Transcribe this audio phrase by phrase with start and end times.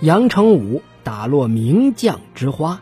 [0.00, 2.80] 杨成武打落名将之花。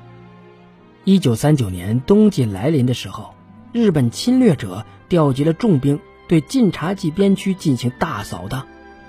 [1.04, 3.34] 一九三九年冬季来临的时候，
[3.72, 5.98] 日本侵略者调集了重兵，
[6.28, 8.66] 对晋察冀边区进行大扫荡。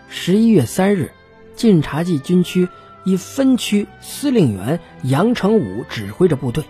[0.08, 1.12] 十一月三日，
[1.54, 2.70] 晋察冀军区
[3.04, 6.64] 以分区司令员杨成武指挥着部队，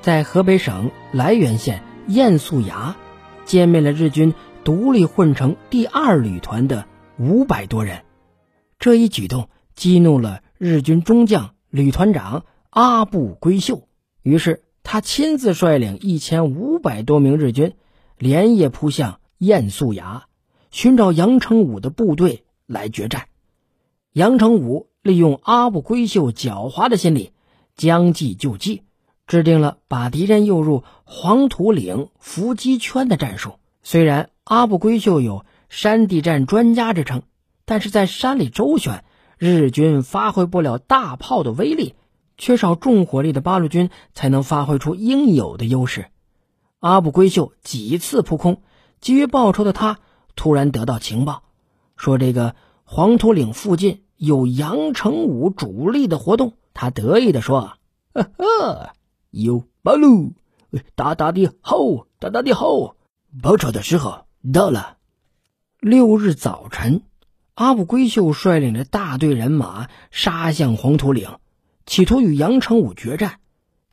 [0.00, 2.96] 在河北省涞源县堰素崖
[3.46, 6.86] 歼灭了日军独立混成第二旅团的
[7.18, 8.02] 五百多人。
[8.80, 13.88] 这一举动激怒了日军中将旅团长阿部规秀。
[14.22, 17.74] 于是，他亲自率领一千五百多名日军，
[18.16, 20.26] 连夜扑向燕宿崖，
[20.70, 23.26] 寻找杨成武的部队来决战。
[24.12, 27.32] 杨成武利用阿部规秀狡猾的心理，
[27.74, 28.82] 将计就计，
[29.26, 33.54] 制定了把敌人诱入黄土岭伏击圈的战术。
[33.82, 37.22] 虽然阿部规秀有山地战专家之称，
[37.64, 39.02] 但是在山里周旋，
[39.44, 41.96] 日军发挥不了大炮的威力。
[42.38, 46.06] 缺少重火力的八路军才能发挥出应有的优势。
[46.78, 48.62] 阿部规秀几次扑空，
[49.00, 49.98] 急于报仇的他
[50.36, 51.42] 突然得到情报，
[51.96, 56.54] 说这个黄土岭附近有杨成武主力的活动。
[56.72, 57.78] 他得意地说
[58.14, 58.90] ：“呵呵，
[59.30, 60.34] 有八路，
[60.94, 62.94] 哒哒的好，大大的好，
[63.42, 64.98] 报仇的时候到了。”
[65.78, 67.02] 六日早晨，
[67.54, 71.28] 阿部规秀率领着大队人马杀向黄土岭。
[71.84, 73.40] 企图与杨成武决战，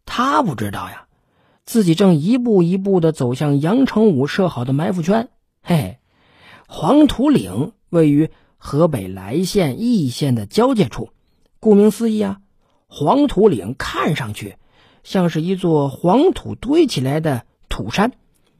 [0.06, 1.08] 他不知道呀，
[1.66, 5.30] 自己正一步一步的走向杨成武设好的埋伏圈。
[5.64, 5.98] 嘿，
[6.68, 11.10] 黄土岭位于河北涞县易县的交界处，
[11.60, 12.40] 顾名思义啊，
[12.88, 14.56] 黄土岭看上去
[15.04, 18.12] 像是一座黄土堆起来的土山，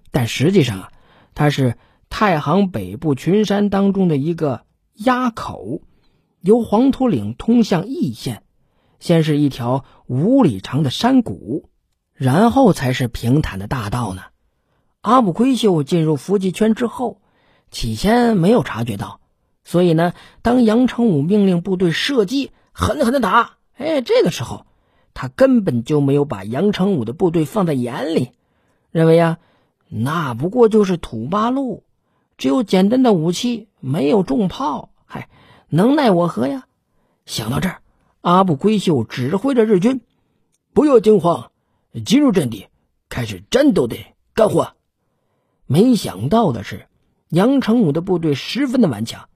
[0.10, 0.92] 但实际上啊，
[1.36, 1.78] 它是
[2.10, 4.64] 太行北部群山当中的一个
[5.02, 5.82] 垭口，
[6.42, 8.44] 由黄土岭通向易县。
[9.00, 11.70] 先是一条五里长的山谷，
[12.14, 14.24] 然后才是平坦的大道呢。
[15.00, 17.22] 阿部规秀进入伏击圈之后，
[17.72, 19.22] 起先没有察觉到，
[19.64, 20.12] 所以呢，
[20.42, 24.66] 当杨成武命令部队射击，狠狠的打，哎，这个时候
[25.14, 28.32] 他根本就没有把杨成武的部队放在眼里，
[28.92, 29.38] 认为啊，
[29.88, 31.86] 那不过就是土八路，
[32.40, 35.28] 只有简单的武器，没有重炮，嗨，
[35.68, 36.66] 能奈我何呀？
[37.26, 37.82] 想到这儿。
[38.22, 40.00] 阿部规秀指挥着日军，
[40.74, 41.52] 不要惊慌，
[42.06, 42.68] 进入阵地，
[43.10, 43.98] 开始战斗的
[44.34, 44.74] 干活。
[45.66, 46.88] 没想到的是，
[47.28, 49.28] 杨成武的部队十分的顽强，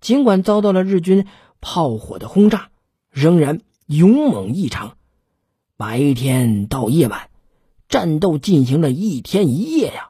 [0.00, 1.26] 尽管遭到了日军
[1.60, 2.70] 炮火的轰炸，
[3.10, 4.96] 仍然勇猛异常。
[5.76, 7.28] 白天到夜晚，
[7.86, 10.08] 战斗进行了一天一夜呀，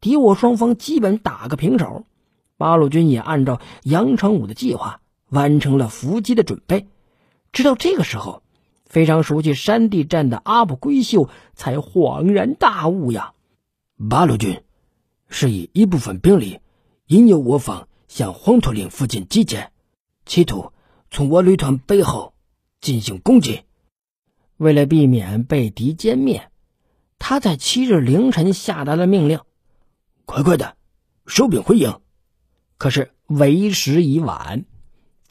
[0.00, 2.04] 敌我双方基本打个平手。
[2.56, 6.88] 八路军也按照杨成武的计划，完成了伏击的准备。
[7.52, 8.42] 直到这个时候，
[8.84, 13.32] 非常熟悉山地战的阿部规秀才恍然大悟呀！
[14.08, 14.62] 八路军
[15.28, 16.60] 是以一部分兵力
[17.06, 19.70] 引诱我方向黄土岭附近集结，
[20.26, 20.72] 企图
[21.10, 22.34] 从我旅团背后
[22.80, 23.62] 进行攻击。
[24.56, 26.50] 为了避免被敌歼灭，
[27.18, 29.40] 他在七日凌晨下达了命令：
[30.30, 30.76] 快快的
[31.26, 32.00] 收兵回营。
[32.76, 34.66] 可是为时已晚，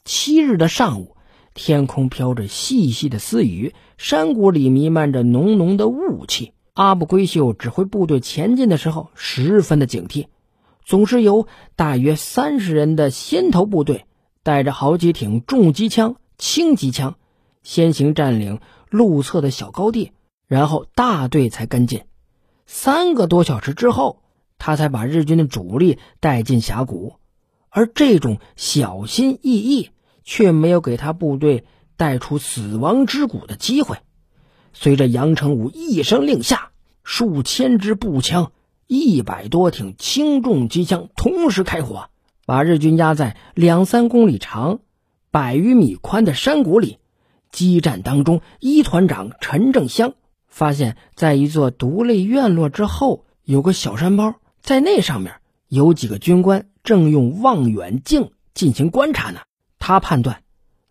[0.04, 1.16] 七日的上午。
[1.54, 6.52] 天空飘着细细的丝雨，山谷里弥漫着浓浓的雾气。
[6.74, 10.26] 阿布圭秀指挥部队前进的时候，十分的警惕，
[10.84, 14.04] 总是由大约三十人的先头部队
[14.42, 17.14] 带着好几挺重机枪、轻机枪，
[17.62, 18.60] 先行占领
[18.90, 20.10] 路侧的小高地，
[20.48, 22.02] 然后大队才跟进。
[22.66, 24.22] 三个多小时之后，
[24.68, 27.14] 他才把日军的主力带进峡谷，
[27.70, 29.88] 而这种小心翼翼。
[30.30, 31.64] 却没有给他部队
[31.96, 33.96] 带出死亡之谷的机会。
[34.74, 36.68] 随着杨成武一声令下，
[37.02, 38.52] 数千支步枪、
[38.86, 42.10] 一百多挺轻重机枪同时开火，
[42.44, 44.80] 把日军压在两三公里长、
[45.30, 46.98] 百余米宽的山谷里。
[47.50, 50.12] 激战当中，一团长陈正香
[50.46, 54.34] 发现，在一座独立院落之后有个小山包，
[54.68, 59.40] 在那上面有几个军官正用望远镜进行观察呢。
[59.78, 60.42] 他判断，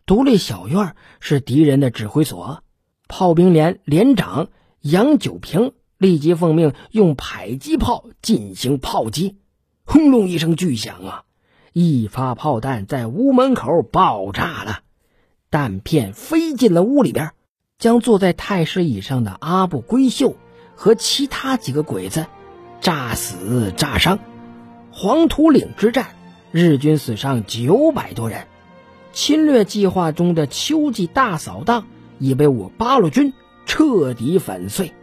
[0.07, 2.63] 独立小院是敌人的指挥所。
[3.07, 4.47] 炮兵连连长
[4.81, 9.37] 杨九平立即奉命用迫击炮进行炮击。
[9.85, 11.23] 轰隆一声巨响啊！
[11.71, 14.79] 一发炮弹在屋门口爆炸了，
[15.51, 17.29] 弹片飞进了屋里边，
[17.77, 20.35] 将坐在太师椅上的阿部规秀
[20.73, 22.25] 和其他几个鬼子
[22.87, 24.17] 炸死炸伤。
[24.93, 26.07] 黄土岭之战，
[26.53, 28.47] 日军死伤九百多人。
[29.11, 31.85] 侵略计划中的秋季大扫荡
[32.17, 33.33] 已被我八路军
[33.65, 34.93] 彻底粉碎。